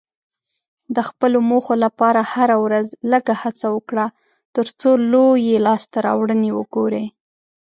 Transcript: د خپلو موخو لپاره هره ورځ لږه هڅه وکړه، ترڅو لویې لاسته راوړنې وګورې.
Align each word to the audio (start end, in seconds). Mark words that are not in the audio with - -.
د 0.95 0.97
خپلو 1.09 1.39
موخو 1.49 1.73
لپاره 1.85 2.21
هره 2.33 2.57
ورځ 2.65 2.87
لږه 3.11 3.35
هڅه 3.43 3.67
وکړه، 3.75 4.05
ترڅو 4.55 4.91
لویې 5.11 5.57
لاسته 5.67 5.97
راوړنې 6.07 6.49
وګورې. 6.59 7.05